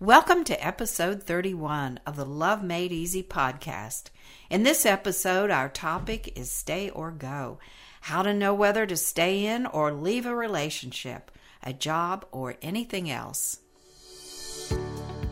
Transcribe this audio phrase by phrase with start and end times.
[0.00, 4.10] Welcome to episode 31 of the Love Made Easy podcast.
[4.50, 7.60] In this episode, our topic is stay or go.
[8.00, 11.30] How to know whether to stay in or leave a relationship,
[11.62, 13.60] a job, or anything else.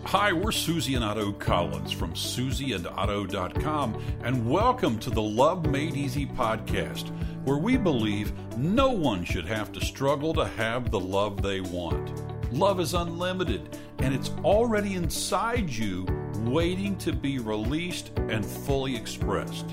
[0.04, 6.24] Hi, we're Susie and Otto Collins from susieandotto.com, and welcome to the Love Made Easy
[6.24, 7.10] podcast,
[7.44, 12.31] where we believe no one should have to struggle to have the love they want.
[12.52, 16.06] Love is unlimited, and it's already inside you,
[16.40, 19.64] waiting to be released and fully expressed.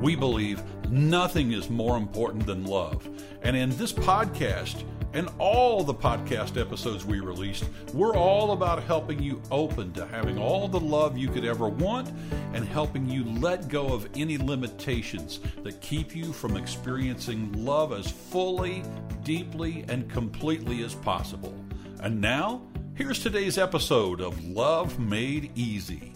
[0.00, 3.08] We believe nothing is more important than love.
[3.42, 4.84] And in this podcast,
[5.14, 10.38] and all the podcast episodes we released, we're all about helping you open to having
[10.38, 12.12] all the love you could ever want
[12.52, 18.08] and helping you let go of any limitations that keep you from experiencing love as
[18.08, 18.84] fully,
[19.24, 21.65] deeply, and completely as possible.
[22.00, 22.62] And now,
[22.94, 26.12] here's today's episode of Love Made Easy.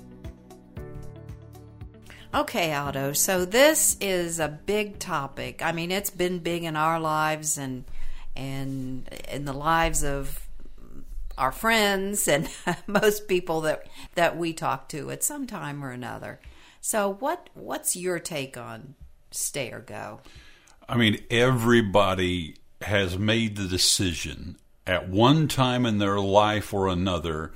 [2.35, 3.13] Okay, Otto.
[3.13, 5.65] So this is a big topic.
[5.65, 7.85] I mean, it's been big in our lives and
[8.37, 10.47] and in the lives of
[11.37, 12.49] our friends and
[12.87, 16.41] most people that that we talk to at some time or another.
[16.81, 18.95] So what what's your take on
[19.31, 20.21] stay or go?
[20.89, 24.57] I mean, everybody has made the decision
[24.91, 27.53] at one time in their life or another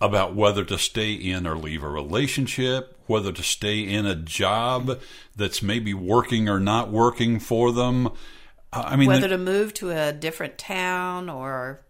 [0.00, 5.00] about whether to stay in or leave a relationship, whether to stay in a job
[5.34, 8.08] that's maybe working or not working for them.
[8.72, 11.80] I mean, whether to move to a different town or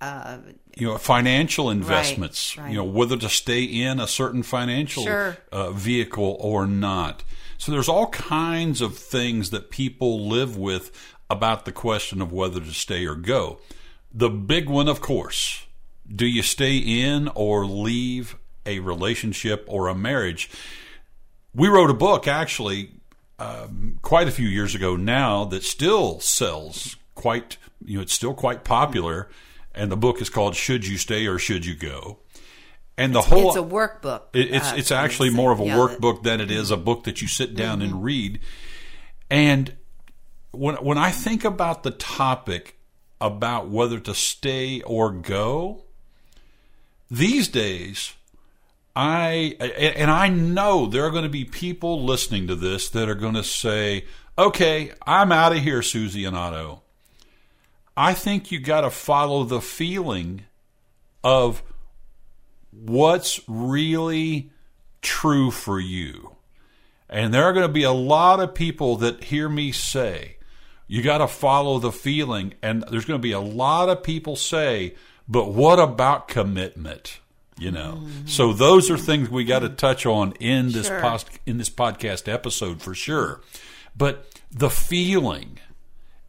[0.00, 0.38] uh,
[0.76, 2.56] you know financial investments.
[2.56, 2.72] Right, right.
[2.72, 5.36] You know whether to stay in a certain financial Sure.
[5.52, 7.22] uh, vehicle or not.
[7.58, 10.90] So there's all kinds of things that people live with
[11.28, 13.60] about the question of whether to stay or go.
[14.14, 15.64] The big one, of course,
[16.14, 20.50] do you stay in or leave a relationship or a marriage?
[21.54, 22.92] We wrote a book actually
[23.38, 28.34] um, quite a few years ago now that still sells quite, you know, it's still
[28.34, 29.28] quite popular.
[29.74, 32.18] And the book is called "Should You Stay or Should You Go?"
[32.98, 34.24] And the whole it's a workbook.
[34.34, 36.76] it- it's uh, it's actually it's- more of a yeah, workbook than it is a
[36.76, 38.40] book that you sit down and read.
[39.30, 39.74] And
[40.50, 42.78] when when I think about the topic
[43.22, 45.84] about whether to stay or go,
[47.10, 48.14] these days
[48.94, 49.56] I
[49.96, 53.34] and I know there are going to be people listening to this that are going
[53.34, 54.04] to say,
[54.36, 56.82] "Okay, I'm out of here, Susie and Otto."
[57.96, 60.44] I think you got to follow the feeling
[61.24, 61.62] of
[62.70, 64.50] what's really
[65.00, 66.36] true for you.
[67.08, 70.36] And there are going to be a lot of people that hear me say,
[70.92, 72.52] you got to follow the feeling.
[72.62, 74.94] And there's going to be a lot of people say,
[75.26, 77.18] but what about commitment?
[77.58, 78.26] You know, mm-hmm.
[78.26, 81.00] so those are things we got to touch on in this Sure.
[81.00, 83.40] post, in this podcast episode for sure.
[83.96, 85.60] But the feeling,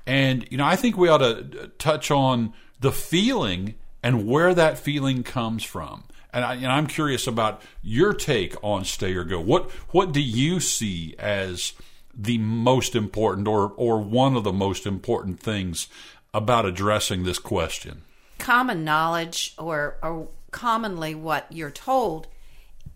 [0.08, 4.54] and, you know, I think we ought to uh, touch on the feeling and where
[4.54, 6.06] that feeling comes from.
[6.32, 9.42] And, I, and I'm curious about your take on stay or go.
[9.42, 11.74] What what do you see as
[12.14, 15.88] the most important or or one of the most important things
[16.34, 18.04] about addressing this question?
[18.44, 22.28] common knowledge or, or commonly what you're told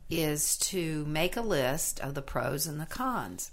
[0.10, 3.52] is to make a list of the pros and the cons.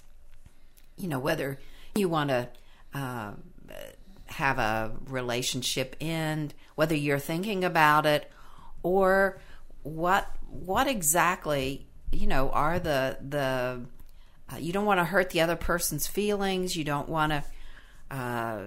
[0.97, 1.61] You know, whether
[1.95, 2.49] you want to
[2.93, 3.33] uh,
[4.27, 8.31] have a relationship end, whether you're thinking about it,
[8.83, 9.41] or
[9.85, 13.81] what what exactly you know are the the
[14.53, 16.77] uh, you don't want to hurt the other person's feelings.
[16.77, 17.45] You don't want to
[18.11, 18.65] uh,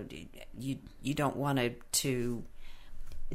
[0.57, 2.43] you you don't want to to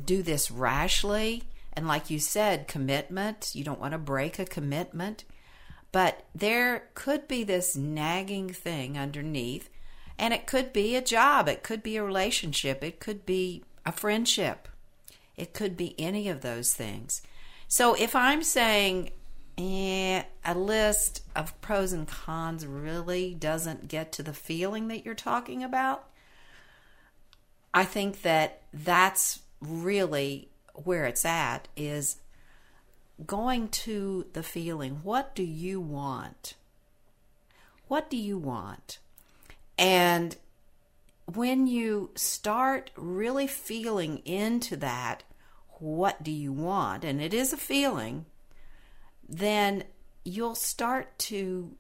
[0.05, 1.45] do this rashly.
[1.73, 3.53] And like you said, commitment.
[3.55, 5.25] You don't want to break a commitment.
[5.91, 9.69] But there could be this nagging thing underneath.
[10.19, 11.49] And it could be a job.
[11.49, 12.83] It could be a relationship.
[12.83, 14.69] It could be a friendship.
[15.37, 17.23] It could be any of those things.
[17.69, 19.11] So if I'm saying
[19.59, 25.15] eh, a list of pros and cons really doesn't get to the feeling that you're
[25.15, 26.09] talking about,
[27.75, 32.17] I think that that's really where it's at is
[33.27, 35.01] going to the feeling.
[35.03, 36.55] What do you want?
[37.89, 38.99] What do you want?
[39.79, 40.37] And
[41.27, 45.23] when you start really feeling into that,
[45.79, 47.05] what do you want?
[47.05, 48.27] And it is a feeling,
[49.33, 49.85] then
[50.25, 51.73] you'll start to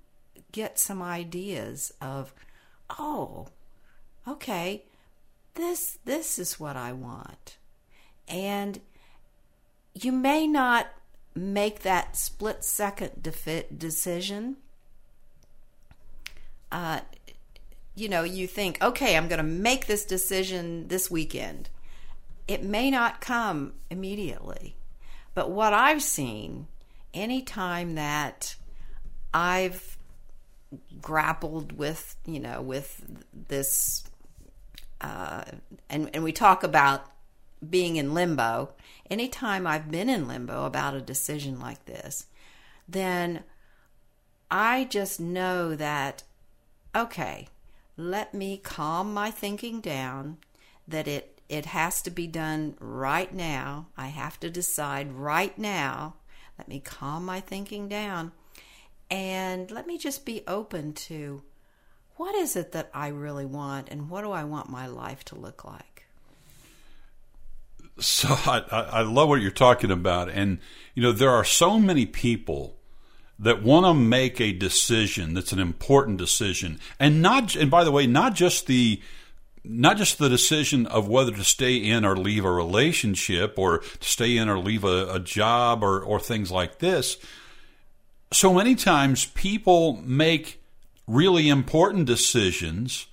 [0.53, 2.33] get some ideas of,
[2.99, 3.49] oh,
[4.27, 4.85] okay,
[5.55, 7.59] this this is what I want.
[8.27, 8.81] And
[9.95, 10.89] you may not
[11.35, 13.23] make that split second
[13.77, 14.57] decision.
[16.71, 17.01] Uh,
[17.95, 21.69] you know, you think, okay, I'm going to make this decision this weekend.
[22.49, 24.77] It may not come immediately.
[25.35, 26.67] But what I've seen,
[27.15, 28.57] anytime that
[29.33, 29.97] I've
[31.01, 33.05] grappled with, you know, with
[33.49, 34.05] this,
[35.01, 35.45] uh,
[35.89, 37.07] and, and we talk about
[37.69, 38.71] being in limbo,
[39.11, 42.27] anytime I've been in limbo about a decision like this,
[42.89, 43.45] then
[44.51, 46.25] I just know that,
[46.95, 47.49] okay,
[47.97, 50.39] let me calm my thinking down,
[50.89, 53.87] that it, it has to be done right now.
[53.97, 56.15] I have to decide right now.
[56.59, 58.33] Let me calm my thinking down
[59.11, 61.43] and let me just be open to
[62.17, 65.35] what is it that I really want and what do I want my life to
[65.35, 66.07] look like?
[67.99, 70.31] So I, I love what you're talking about.
[70.31, 70.59] And,
[70.95, 72.77] you know, there are so many people
[73.39, 76.79] that want to make a decision that's an important decision.
[76.99, 79.01] And not, and by the way, not just the,
[79.65, 84.09] not just the decision of whether to stay in or leave a relationship or to
[84.09, 87.17] stay in or leave a, a job or, or things like this.
[88.33, 90.61] So many times people make
[91.07, 93.07] really important decisions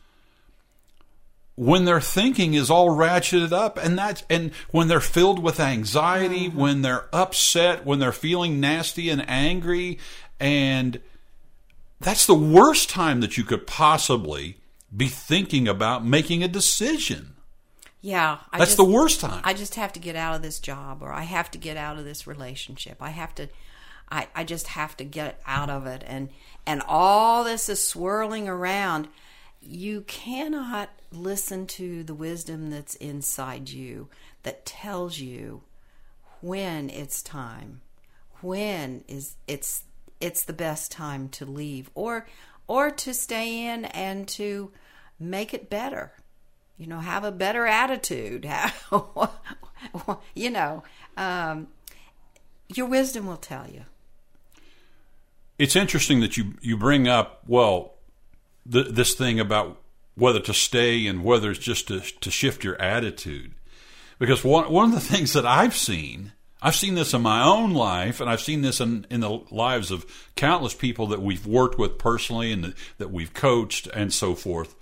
[1.55, 6.47] when their thinking is all ratcheted up and that's and when they're filled with anxiety
[6.47, 6.57] mm-hmm.
[6.57, 9.99] when they're upset when they're feeling nasty and angry
[10.39, 11.01] and
[11.99, 14.55] that's the worst time that you could possibly
[14.95, 17.35] be thinking about making a decision.
[18.01, 19.41] Yeah I that's just, the worst time.
[19.43, 21.97] I just have to get out of this job or i have to get out
[21.97, 23.01] of this relationship.
[23.01, 23.49] I have to
[24.09, 26.03] i, I just have to get out of it.
[26.05, 26.29] And
[26.65, 29.07] and all this is swirling around.
[29.61, 34.07] You cannot listen to the wisdom that's inside you
[34.43, 35.63] that tells you
[36.41, 37.81] when it's time
[38.41, 39.83] when is it's
[40.19, 41.89] it's the best time to leave.
[41.95, 42.27] Or
[42.69, 44.71] or to stay in and to
[45.19, 46.13] make it better.
[46.77, 48.49] You know have a better attitude.
[50.35, 50.83] You know
[51.15, 51.69] um,
[52.67, 53.83] your wisdom will tell you.
[55.57, 57.95] It's interesting that you you bring up well
[58.65, 59.79] the, this thing about
[60.15, 63.53] whether to stay and whether it's just to, to shift your attitude.
[64.19, 67.73] Because one, one of the things that I've seen, I've seen this in my own
[67.73, 71.77] life, and I've seen this in, in the lives of countless people that we've worked
[71.77, 74.75] with personally and that we've coached and so forth.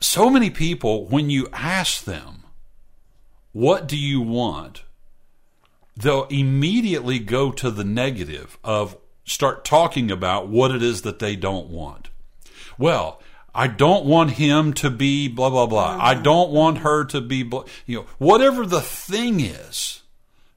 [0.00, 2.44] So many people, when you ask them,
[3.52, 4.82] What do you want?
[5.98, 11.34] they'll immediately go to the negative of start talking about what it is that they
[11.34, 12.08] don't want.
[12.78, 13.20] Well,
[13.58, 15.94] I don't want him to be blah blah blah.
[15.94, 16.00] Mm-hmm.
[16.00, 20.02] I don't want her to be blah, you know whatever the thing is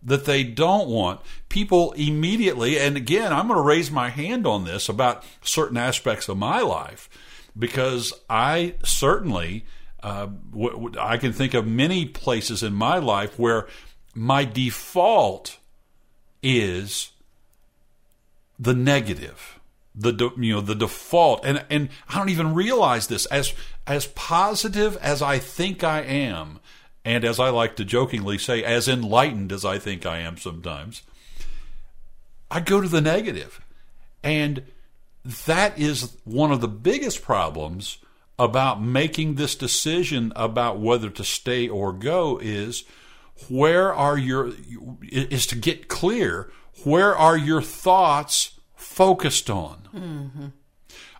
[0.03, 1.19] that they don't want.
[1.50, 6.30] People immediately and again, I'm going to raise my hand on this about certain aspects
[6.30, 7.09] of my life
[7.57, 9.65] because I certainly
[10.04, 13.68] uh, w- w- I can think of many places in my life where
[14.13, 15.57] my default
[16.44, 17.13] is
[18.59, 19.59] the negative
[19.94, 21.46] the you know the default.
[21.46, 23.26] And and I don't even realize this.
[23.28, 23.54] As
[23.88, 26.60] as positive as I think I am
[27.04, 31.02] and as I like to jokingly say as enlightened as I think I am sometimes
[32.50, 33.62] I go to the negative.
[34.24, 34.64] And
[35.24, 37.98] that is one of the biggest problems
[38.38, 42.83] about making this decision about whether to stay or go is
[43.50, 44.52] where are your
[45.02, 46.52] is to get clear
[46.83, 49.88] where are your thoughts focused on?
[49.94, 50.45] Mm-hmm.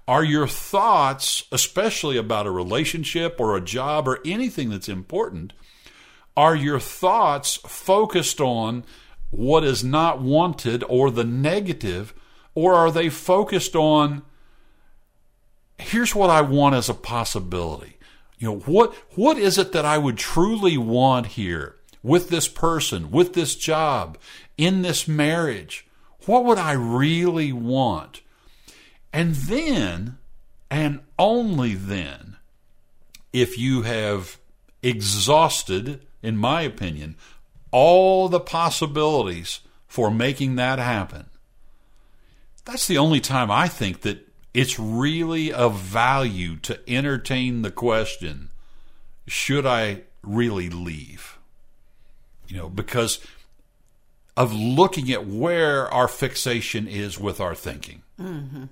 [0.08, 5.54] Are your thoughts, especially about a relationship or a job or anything that's important,
[6.36, 8.84] are your thoughts focused on
[9.30, 12.14] what is not wanted or the negative,
[12.56, 14.24] or are they focused on
[15.78, 17.98] here's what I want as a possibility?
[18.38, 23.12] You know, what what is it that I would truly want here with this person,
[23.12, 24.18] with this job,
[24.58, 25.88] in this marriage?
[26.26, 28.22] What would I really want?
[29.14, 30.18] And then,
[30.70, 32.38] and only then,
[33.34, 34.38] if you have
[34.82, 37.16] exhausted, in my opinion,
[37.72, 41.30] all the possibilities for making that happen,
[42.66, 48.50] that's the only time I think that it's really of value to entertain the question
[49.28, 51.38] should I really leave?
[52.48, 53.20] You know, because
[54.38, 58.02] of looking at where our fixation is with our thinking.
[58.20, 58.66] Mm-hmm.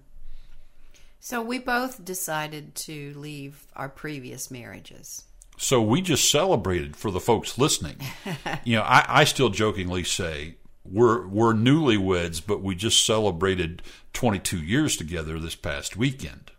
[1.20, 5.26] So we both decided to leave our previous marriages.
[5.58, 7.98] So we just celebrated for the folks listening.
[8.64, 13.82] you know, I, I still jokingly say we're we're newlyweds, but we just celebrated
[14.14, 16.52] 22 years together this past weekend.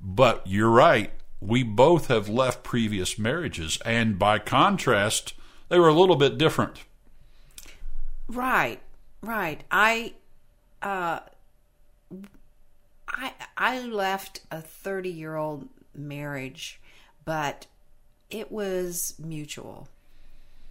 [0.00, 1.12] But you're right.
[1.40, 5.34] We both have left previous marriages, and by contrast,
[5.68, 6.84] they were a little bit different.
[8.28, 8.80] Right,
[9.22, 9.64] right.
[9.70, 10.14] I,
[10.82, 11.20] uh,
[13.08, 16.80] I, I left a 30 year old marriage,
[17.24, 17.66] but
[18.30, 19.88] it was mutual.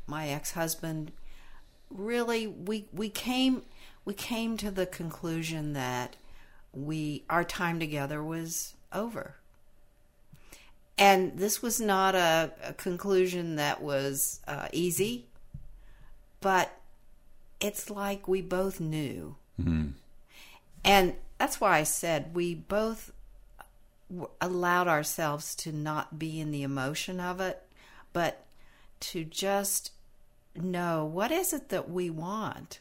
[0.06, 1.12] My ex husband
[1.90, 3.64] really we we came
[4.04, 6.18] we came to the conclusion that
[6.74, 9.36] we our time together was over.
[10.98, 15.28] And this was not a, a conclusion that was uh, easy,
[16.42, 16.72] but
[17.60, 19.36] it's like we both knew.
[19.60, 19.90] Mm-hmm.
[20.84, 23.12] And that's why I said we both
[24.40, 27.62] allowed ourselves to not be in the emotion of it,
[28.14, 28.46] but
[29.00, 29.92] to just
[30.56, 32.80] know what is it that we want,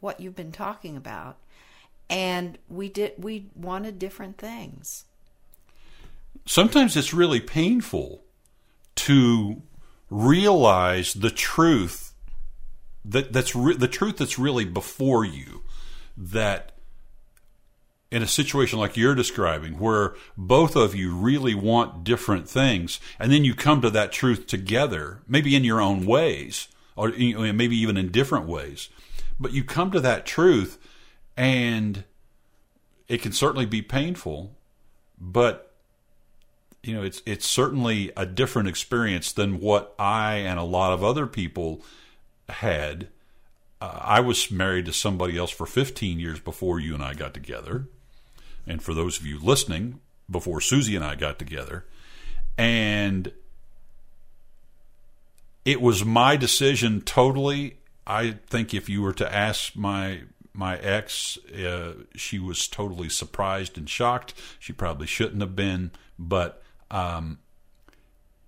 [0.00, 1.36] what you've been talking about.
[2.08, 5.04] And we did we wanted different things.
[6.46, 8.22] Sometimes it's really painful
[8.96, 9.60] to
[10.08, 12.07] realize the truth
[13.08, 15.62] that that's re- the truth that's really before you
[16.16, 16.72] that
[18.10, 23.30] in a situation like you're describing, where both of you really want different things, and
[23.30, 27.96] then you come to that truth together, maybe in your own ways, or maybe even
[27.96, 28.88] in different ways,
[29.38, 30.78] but you come to that truth,
[31.36, 32.04] and
[33.08, 34.56] it can certainly be painful,
[35.20, 35.74] but
[36.82, 41.04] you know it's it's certainly a different experience than what I and a lot of
[41.04, 41.82] other people
[42.48, 43.08] had.
[43.80, 47.34] Uh, I was married to somebody else for 15 years before you and I got
[47.34, 47.86] together
[48.68, 50.00] and for those of you listening,
[50.30, 51.86] before Susie and I got together,
[52.58, 53.32] and
[55.64, 57.78] it was my decision totally.
[58.06, 63.78] I think if you were to ask my my ex, uh, she was totally surprised
[63.78, 64.34] and shocked.
[64.58, 67.38] She probably shouldn't have been, but um,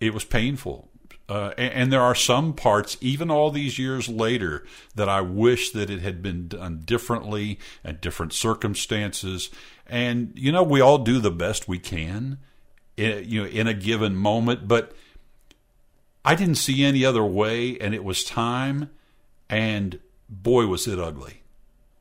[0.01, 0.90] it was painful.
[1.31, 4.65] Uh, and, and, there are some parts, even all these years later,
[4.97, 9.49] that I wish that it had been done differently and different circumstances.
[9.87, 12.39] And you know, we all do the best we can,
[12.97, 14.67] in, you know, in a given moment.
[14.67, 14.93] But
[16.25, 18.91] I didn't see any other way, and it was time.
[19.49, 21.43] And boy, was it ugly.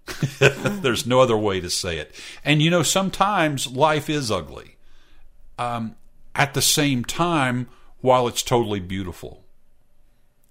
[0.39, 2.15] There's no other way to say it.
[2.43, 4.77] And you know, sometimes life is ugly.
[5.59, 5.97] Um,
[6.33, 7.67] at the same time,
[8.01, 9.43] while it's totally beautiful,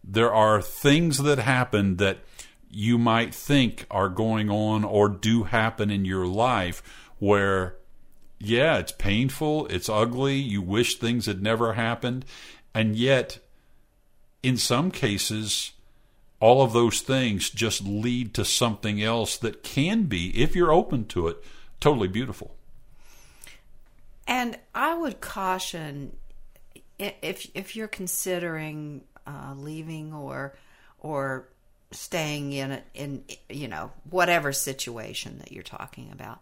[0.05, 2.19] there are things that happen that
[2.71, 6.83] you might think are going on or do happen in your life
[7.19, 7.76] where
[8.40, 12.25] yeah, it's painful, it's ugly, you wish things had never happened,
[12.73, 13.38] and yet
[14.43, 15.73] in some cases
[16.40, 21.05] all of those things just lead to something else that can be if you're open
[21.05, 21.43] to it
[21.81, 22.55] totally beautiful.
[24.26, 26.17] And I would caution
[26.99, 30.57] if if you're considering uh, leaving or
[31.00, 31.49] or
[31.90, 36.40] staying in in you know whatever situation that you're talking about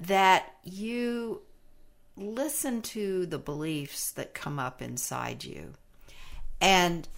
[0.00, 1.42] that you
[2.16, 5.72] listen to the beliefs that come up inside you
[6.60, 7.08] and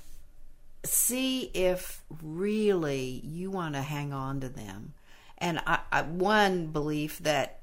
[0.84, 4.94] see if really you want to hang on to them.
[5.38, 7.60] And I, I, one belief that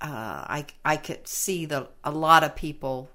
[0.00, 3.10] uh, I I could see that a lot of people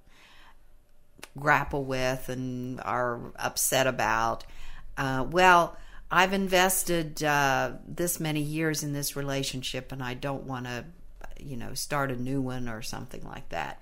[1.39, 4.45] grapple with and are upset about.
[4.97, 5.77] Uh, well,
[6.09, 10.85] I've invested uh, this many years in this relationship, and I don't want to
[11.43, 13.81] you know, start a new one or something like that.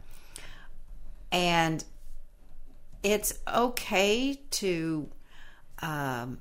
[1.31, 1.83] And
[3.03, 5.09] it's okay to
[5.81, 6.39] um,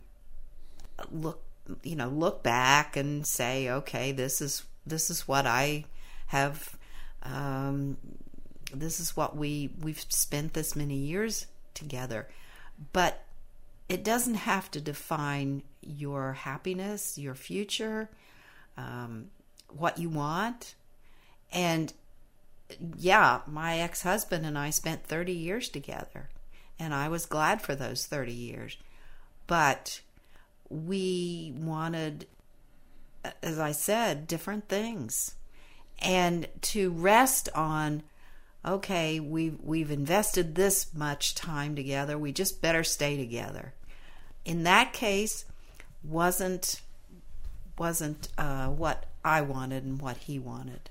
[1.11, 1.43] look,
[1.83, 5.85] you know, look back and say, okay, this is this is what I
[6.29, 6.77] have.
[7.23, 7.99] Um,
[8.73, 12.29] this is what we we've spent this many years together,
[12.93, 13.25] but
[13.89, 18.11] it doesn't have to define your happiness, your future,
[18.77, 19.27] um,
[19.69, 20.75] what you want.
[21.53, 21.93] And
[22.97, 26.29] yeah, my ex husband and I spent 30 years together,
[26.79, 28.77] and I was glad for those 30 years.
[29.47, 30.03] But
[30.69, 32.27] we wanted,
[33.43, 35.35] as I said, different things.
[36.01, 38.03] And to rest on,
[38.65, 43.75] okay, we've, we've invested this much time together, we just better stay together.
[44.45, 45.45] In that case,
[46.03, 46.81] wasn't
[47.79, 50.91] wasn't uh, what I wanted and what he wanted.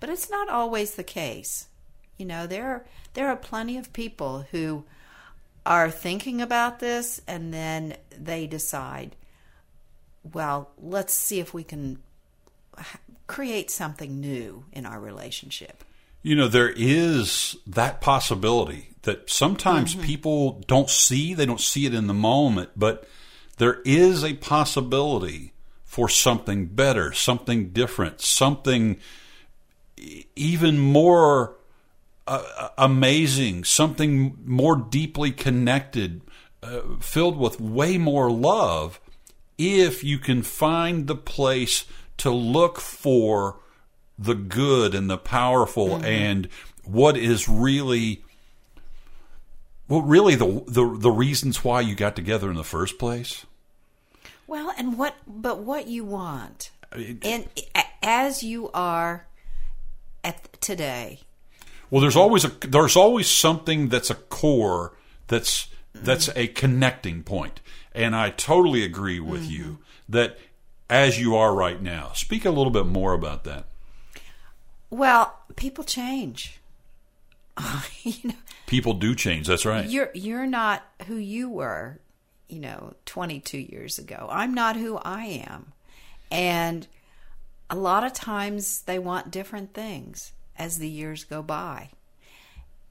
[0.00, 1.66] But it's not always the case.
[2.16, 4.84] You know, there are, there are plenty of people who
[5.66, 9.16] are thinking about this and then they decide,
[10.32, 11.98] well, let's see if we can
[13.26, 15.84] create something new in our relationship.
[16.22, 21.94] You know, there is that possibility that sometimes people don't see, they don't see it
[21.94, 23.08] in the moment, but
[23.58, 25.52] there is a possibility
[25.84, 28.98] for something better, something different, something
[30.36, 31.56] even more
[32.26, 36.20] uh, amazing, something more deeply connected,
[36.62, 39.00] uh, filled with way more love,
[39.56, 41.84] if you can find the place
[42.18, 43.60] to look for
[44.18, 46.04] the good and the powerful mm-hmm.
[46.04, 46.48] and
[46.84, 48.24] what is really
[49.86, 53.46] well really the, the the reasons why you got together in the first place?
[54.46, 56.70] Well, and what but what you want.
[57.22, 57.46] And
[58.02, 59.26] as you are
[60.24, 61.20] at today.
[61.90, 64.94] well there's always a there's always something that's a core
[65.26, 66.04] that's mm-hmm.
[66.04, 67.60] that's a connecting point.
[67.92, 69.52] And i totally agree with mm-hmm.
[69.52, 70.38] you that
[70.88, 73.66] as you are right now speak a little bit more about that
[74.90, 76.60] Well, people change.
[78.02, 78.34] you know,
[78.66, 81.98] people do change that's right you're you're not who you were,
[82.48, 84.28] you know, 22 years ago.
[84.30, 85.72] I'm not who I am.
[86.30, 86.86] And
[87.70, 91.90] a lot of times they want different things as the years go by.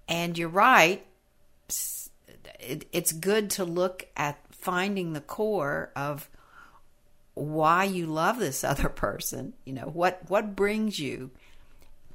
[0.08, 1.06] And you're right.
[2.60, 6.30] It, it's good to look at finding the core of
[7.34, 9.54] why you love this other person.
[9.66, 11.32] You know, what what brings you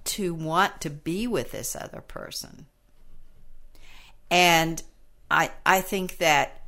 [0.04, 2.66] to want to be with this other person.
[4.30, 4.82] And
[5.30, 6.62] I I think that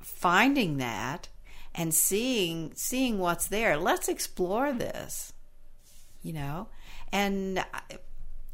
[0.00, 1.28] finding that
[1.74, 5.32] and seeing seeing what's there, let's explore this.
[6.22, 6.68] You know?
[7.12, 7.64] And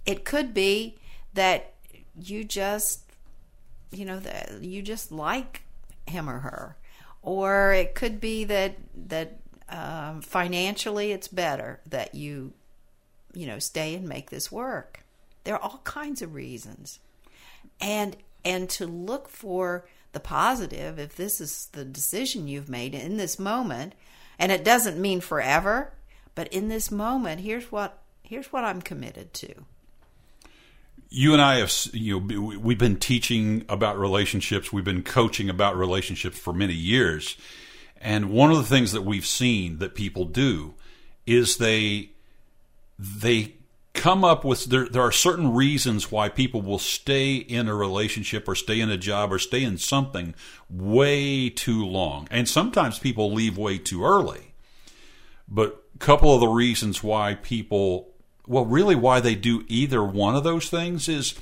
[0.07, 0.97] it could be
[1.35, 1.75] that
[2.19, 3.03] you just
[3.91, 5.63] you know that you just like
[6.07, 6.77] him or her
[7.23, 12.53] or it could be that that um, financially it's better that you
[13.37, 15.05] you know stay and make this work
[15.45, 16.99] there are all kinds of reasons
[17.81, 23.17] and and to look for the positive if this is the decision you've made in
[23.17, 23.95] this moment
[24.39, 25.93] and it doesn't mean forever
[26.35, 29.55] but in this moment here's what here's what I'm committed to
[31.09, 34.73] you and I have, you know, we've been teaching about relationships.
[34.73, 37.37] We've been coaching about relationships for many years.
[38.01, 40.75] And one of the things that we've seen that people do
[41.25, 42.11] is they,
[42.99, 43.55] they
[43.95, 48.47] come up with, there, there are certain reasons why people will stay in a relationship
[48.47, 50.35] or stay in a job or stay in something
[50.69, 52.29] way too long.
[52.31, 54.53] And sometimes people leave way too early.
[55.49, 58.13] But a couple of the reasons why people
[58.47, 61.35] well, really, why they do either one of those things is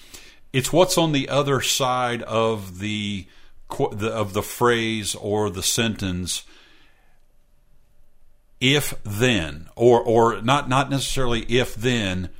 [0.52, 3.26] it's what's on the other side of the,
[3.70, 6.44] of the phrase or the sentence.
[8.66, 12.30] If then, or or not not necessarily if then,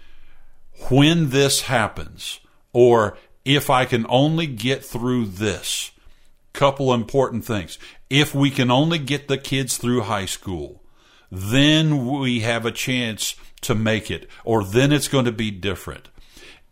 [0.89, 2.41] when this happens,
[2.73, 5.91] or if I can only get through this.
[6.55, 7.79] Couple important things.
[8.09, 10.83] If we can only get the kids through high school,
[11.31, 16.09] then we have a chance to make it, or then it's going to be different.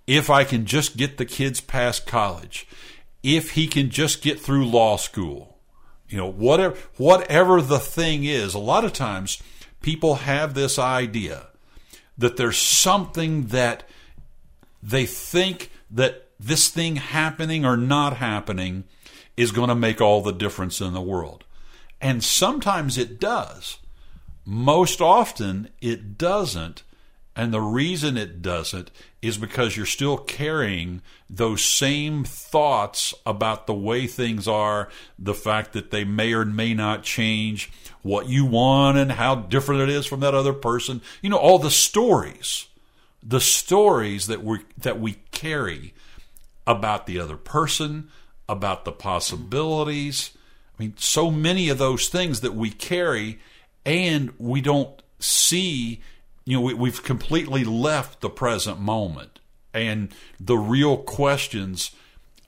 [0.06, 2.66] If I can just get the kids past college,
[3.22, 5.51] if he can just get through law school,
[6.12, 9.42] you know, whatever whatever the thing is, a lot of times
[9.80, 11.46] people have this idea
[12.18, 13.88] that there's something that
[14.82, 18.84] they think that this thing happening or not happening
[19.36, 21.44] is going to make all the difference in the world.
[22.00, 23.78] And sometimes it does.
[24.44, 26.82] Most often it doesn't.
[27.34, 28.90] And the reason it doesn't
[29.22, 35.72] is because you're still carrying those same thoughts about the way things are, the fact
[35.72, 40.04] that they may or may not change, what you want and how different it is
[40.04, 41.00] from that other person.
[41.22, 42.66] You know, all the stories,
[43.22, 45.94] the stories that we that we carry
[46.66, 48.10] about the other person,
[48.48, 50.32] about the possibilities.
[50.78, 53.38] I mean, so many of those things that we carry
[53.86, 56.02] and we don't see
[56.44, 59.38] you know, we, we've completely left the present moment
[59.72, 61.92] and the real questions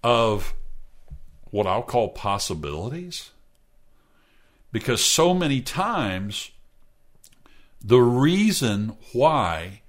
[0.03, 0.55] of
[1.51, 3.31] what I'll call possibilities.
[4.73, 6.51] Because so many times,
[7.83, 9.83] the reason why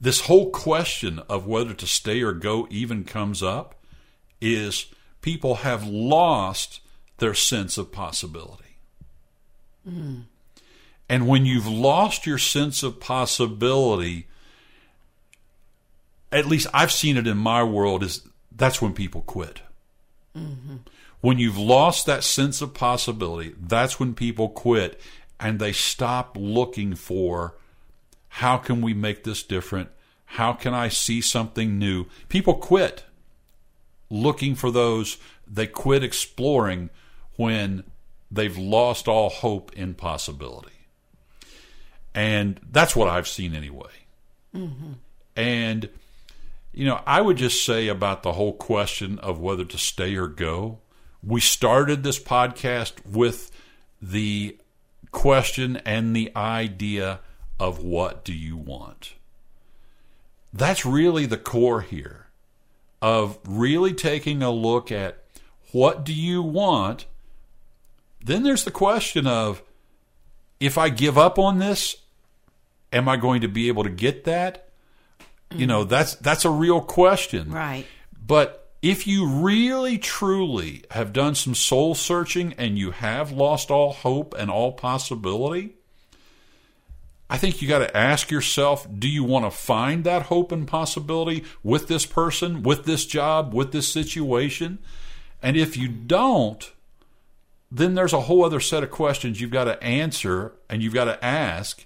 [0.00, 3.76] this whole question of whether to stay or go even comes up
[4.40, 4.86] is
[5.22, 6.80] people have lost
[7.18, 8.76] their sense of possibility.
[9.88, 10.24] Mm.
[11.08, 14.26] And when you've lost your sense of possibility,
[16.32, 19.60] at least I've seen it in my world, is that's when people quit.
[20.36, 20.76] Mm-hmm.
[21.20, 25.00] When you've lost that sense of possibility, that's when people quit
[25.38, 27.54] and they stop looking for
[28.28, 29.90] how can we make this different?
[30.24, 32.06] How can I see something new?
[32.28, 33.04] People quit
[34.10, 36.90] looking for those, they quit exploring
[37.36, 37.84] when
[38.30, 40.73] they've lost all hope in possibility.
[42.14, 43.90] And that's what I've seen anyway.
[44.54, 44.92] Mm-hmm.
[45.36, 45.88] And,
[46.72, 50.28] you know, I would just say about the whole question of whether to stay or
[50.28, 50.78] go.
[51.22, 53.50] We started this podcast with
[54.00, 54.56] the
[55.10, 57.20] question and the idea
[57.58, 59.14] of what do you want?
[60.52, 62.26] That's really the core here
[63.00, 65.24] of really taking a look at
[65.72, 67.06] what do you want.
[68.24, 69.62] Then there's the question of
[70.60, 71.96] if I give up on this,
[72.94, 74.68] am I going to be able to get that?
[75.54, 77.50] You know, that's that's a real question.
[77.50, 77.86] Right.
[78.26, 83.92] But if you really truly have done some soul searching and you have lost all
[83.92, 85.74] hope and all possibility,
[87.30, 90.66] I think you got to ask yourself do you want to find that hope and
[90.66, 94.78] possibility with this person, with this job, with this situation?
[95.42, 96.70] And if you don't,
[97.70, 101.06] then there's a whole other set of questions you've got to answer and you've got
[101.06, 101.84] to ask.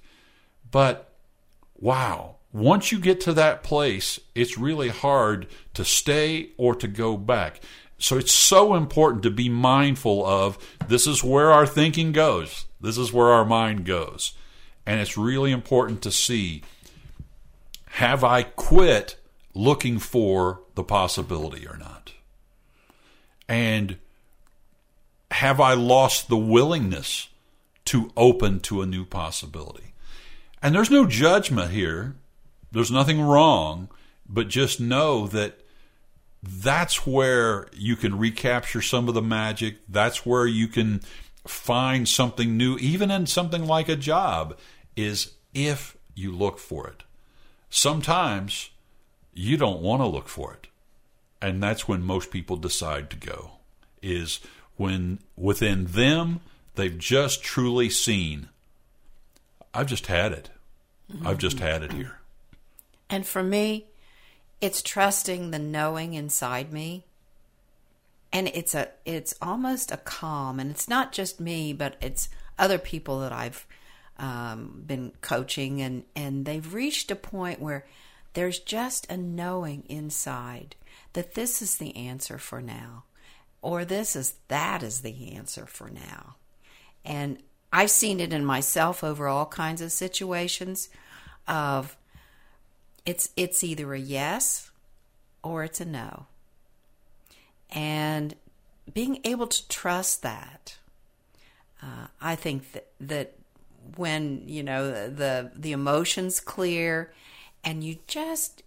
[0.70, 1.12] But
[1.78, 7.16] wow, once you get to that place, it's really hard to stay or to go
[7.16, 7.61] back.
[7.98, 12.96] So it's so important to be mindful of this is where our thinking goes, this
[12.96, 14.35] is where our mind goes.
[14.87, 16.62] And it's really important to see
[17.92, 19.16] have I quit
[19.54, 22.12] looking for the possibility or not?
[23.48, 23.98] And
[25.33, 27.28] have I lost the willingness
[27.87, 29.94] to open to a new possibility?
[30.62, 32.16] And there's no judgment here.
[32.73, 33.88] There's nothing wrong,
[34.29, 35.61] but just know that
[36.42, 39.79] that's where you can recapture some of the magic.
[39.88, 41.01] That's where you can
[41.47, 44.57] find something new, even in something like a job,
[44.97, 47.05] is if you look for it.
[47.71, 48.71] Sometimes
[49.33, 50.66] you don't want to look for it.
[51.40, 53.53] And that's when most people decide to go,
[54.03, 54.40] is
[54.77, 56.40] when within them
[56.75, 58.49] they've just truly seen,
[59.74, 60.50] I've just had it.
[61.24, 62.18] I've just had it here.
[63.09, 63.87] And for me,
[64.61, 67.04] it's trusting the knowing inside me.
[68.31, 72.28] And it's a it's almost a calm, and it's not just me, but it's
[72.59, 73.66] other people that I've
[74.18, 77.87] um, been coaching, and and they've reached a point where
[78.35, 80.76] there's just a knowing inside
[81.14, 83.04] that this is the answer for now,
[83.62, 86.37] or this is that is the answer for now,
[87.07, 87.38] and
[87.72, 90.88] I've seen it in myself over all kinds of situations
[91.46, 91.96] of
[93.04, 94.70] it's it's either a yes
[95.42, 96.26] or it's a no.
[97.70, 98.35] And
[98.92, 100.76] being able to trust that,
[101.83, 103.35] uh, I think that, that
[103.96, 107.12] when you know the the emotions clear,
[107.64, 108.62] and you just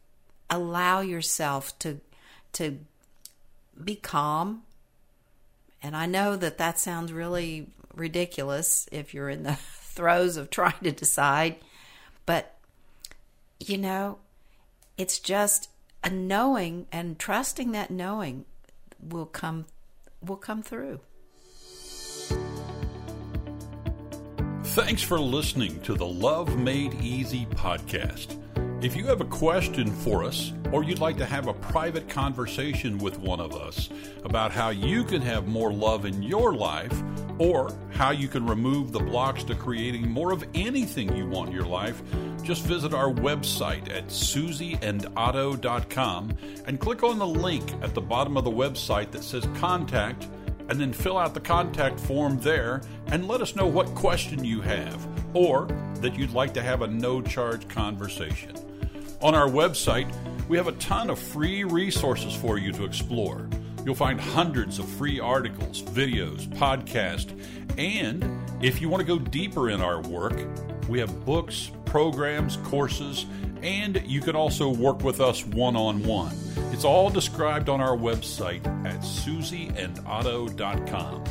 [0.49, 1.99] allow yourself to
[2.53, 2.79] to
[3.83, 4.63] be calm.
[5.83, 10.79] And I know that that sounds really ridiculous if you're in the throes of trying
[10.83, 11.57] to decide,
[12.25, 12.55] but
[13.59, 14.17] you know,
[14.97, 15.69] it's just
[16.03, 18.45] a knowing and trusting that knowing
[18.99, 19.65] will come
[20.21, 20.99] will come through.
[24.63, 28.37] Thanks for listening to the Love Made Easy podcast.
[28.81, 32.97] If you have a question for us, or you'd like to have a private conversation
[32.97, 33.89] with one of us
[34.23, 36.91] about how you can have more love in your life,
[37.37, 41.55] or how you can remove the blocks to creating more of anything you want in
[41.55, 42.01] your life,
[42.41, 48.43] just visit our website at susieandotto.com and click on the link at the bottom of
[48.43, 50.27] the website that says contact
[50.69, 54.59] and then fill out the contact form there and let us know what question you
[54.59, 55.67] have or
[55.97, 58.55] that you'd like to have a no charge conversation.
[59.21, 60.11] On our website,
[60.47, 63.47] we have a ton of free resources for you to explore.
[63.85, 67.29] You'll find hundreds of free articles, videos, podcasts,
[67.77, 68.25] and
[68.63, 70.33] if you want to go deeper in our work,
[70.89, 73.27] we have books, programs, courses,
[73.61, 76.35] and you can also work with us one on one.
[76.71, 81.23] It's all described on our website at susieandotto.com.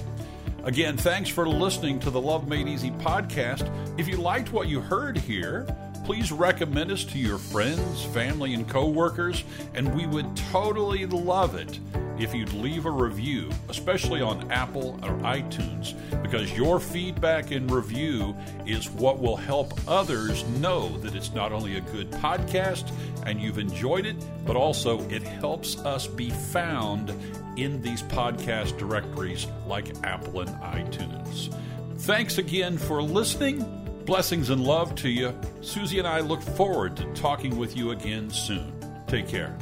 [0.62, 3.68] Again, thanks for listening to the Love Made Easy podcast.
[3.98, 5.66] If you liked what you heard here,
[6.11, 9.44] please recommend us to your friends, family, and coworkers,
[9.75, 11.79] and we would totally love it
[12.18, 18.35] if you'd leave a review, especially on Apple or iTunes, because your feedback and review
[18.66, 22.90] is what will help others know that it's not only a good podcast
[23.25, 27.11] and you've enjoyed it, but also it helps us be found
[27.57, 31.55] in these podcast directories like Apple and iTunes.
[31.99, 33.79] Thanks again for listening.
[34.11, 35.33] Blessings and love to you.
[35.61, 38.73] Susie and I look forward to talking with you again soon.
[39.07, 39.57] Take care.